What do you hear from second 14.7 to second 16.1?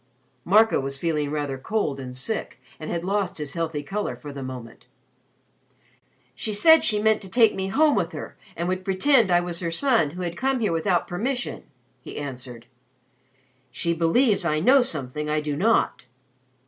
something I do not."